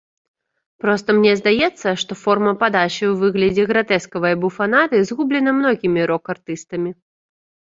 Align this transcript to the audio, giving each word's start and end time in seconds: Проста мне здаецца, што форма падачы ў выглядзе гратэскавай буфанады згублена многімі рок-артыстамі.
Проста 0.83 1.09
мне 1.17 1.33
здаецца, 1.41 1.87
што 2.03 2.17
форма 2.21 2.53
падачы 2.63 2.99
ў 2.99 3.11
выглядзе 3.21 3.67
гратэскавай 3.73 4.33
буфанады 4.47 5.03
згублена 5.11 5.51
многімі 5.61 5.99
рок-артыстамі. 6.15 6.91